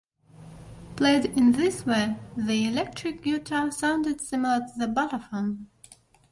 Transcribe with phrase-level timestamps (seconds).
[0.95, 5.67] Played in this way, the electric guitar sounded similar to the balafon.